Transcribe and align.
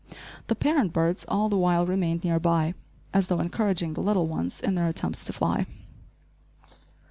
The 0.47 0.55
parent 0.55 0.93
birds 0.93 1.25
all 1.27 1.47
the 1.47 1.59
while 1.59 1.85
remained 1.85 2.23
near 2.23 2.39
by, 2.39 2.73
as 3.13 3.27
though 3.27 3.39
encouraging 3.39 3.93
the 3.93 4.01
little 4.01 4.25
ones 4.25 4.59
in 4.59 4.73
their 4.73 4.87
attempts 4.87 5.23
to 5.25 5.31
fly. 5.33 5.67